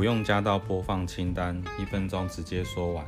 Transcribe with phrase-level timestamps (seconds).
[0.00, 3.04] 不用加到播放清单，一分钟直接说完。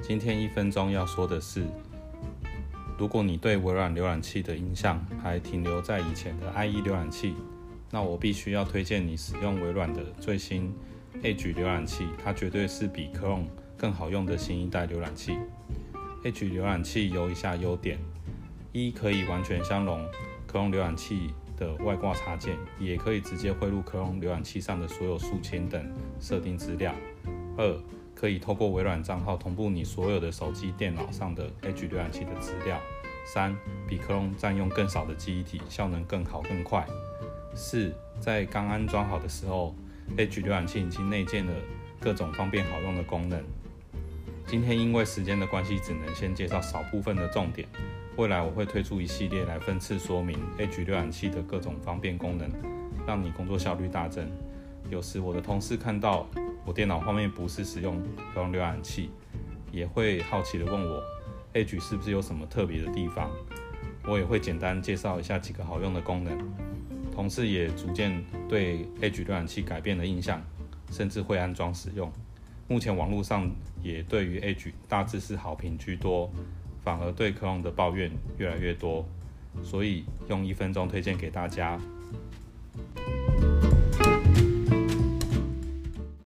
[0.00, 1.66] 今天一分钟要说的是，
[2.96, 7.34] 如果你对微软浏览器的印象还停留在以前的 IE 浏览器，
[7.90, 10.72] 那我必须要推荐你使用微软的最新
[11.20, 15.36] Edge 浏览器，它绝对是比 Chrome 更好用的新一代浏览器。
[16.22, 17.98] Edge 浏览器有以下优点：
[18.70, 20.00] 一、可以完全相容
[20.48, 25.84] Chrome 浏览器的外挂插件，也可以直接汇入 Chrome 浏览器上的所有数签等
[26.20, 26.92] 设定资料；
[27.56, 27.76] 二、
[28.14, 32.76] 可以透过微软账号同步你所有的手机、电脑上的 Edge 浏览器的资料；
[33.26, 33.56] 三、
[33.88, 36.84] 比 Chrome 占用更少的记忆体，效能更好更快；
[37.54, 39.74] 四、在刚安装好的时候
[40.16, 41.52] ，Edge 浏览器已经内建了
[42.00, 43.42] 各种方便好用的功能。
[44.46, 47.66] 今天因为时间的关系，只能先介绍少部分的重点。
[48.16, 52.48] 未来我会推出一系列来分次说明 Edge 浏览器的各种方便功能，
[53.04, 54.30] 让你工作效率大增。
[54.88, 56.28] 有时我的同事看到
[56.64, 58.00] 我电脑画面不是使用
[58.34, 59.10] H 浏览器，
[59.72, 61.02] 也会好奇的问我
[61.52, 63.28] Edge 是不是有什么特别的地方。
[64.06, 66.38] 我也会简单介绍一下几个好用的功能。
[67.12, 70.40] 同事也逐渐对 Edge 浏览器改变了印象，
[70.92, 72.12] 甚至会安装使用。
[72.68, 73.50] 目前网络上
[73.82, 76.30] 也对于 Edge 大致是好评居多，
[76.82, 79.06] 反而对 Chrome 的抱怨越来越多，
[79.62, 81.80] 所以用一分钟推荐给大家。